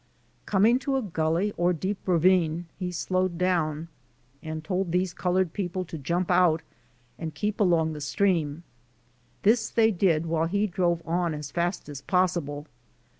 [0.47, 3.87] "Coming to a gully or deep ravine he slowed down
[4.41, 6.63] and told these colored people to jump out,
[7.19, 8.63] and keep along the stream.
[9.43, 12.65] This they did while he drove on as fast as possible.